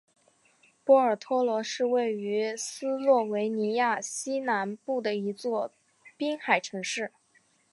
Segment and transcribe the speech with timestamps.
[0.83, 5.71] 波尔托罗是位于斯洛维尼亚西南部的一座
[6.17, 7.11] 滨海城市。